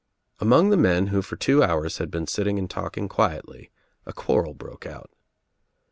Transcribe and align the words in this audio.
Among 0.39 0.71
the 0.71 0.77
men 0.77 1.09
who 1.13 1.21
for 1.21 1.35
two 1.35 1.61
hours 1.61 1.99
had 1.99 2.09
been 2.09 2.25
sitting 2.25 2.57
and 2.57 2.67
talking 2.67 3.07
quietly 3.07 3.69
a 4.03 4.11
quarrel 4.13 4.55
broke 4.55 4.87
out. 4.87 5.11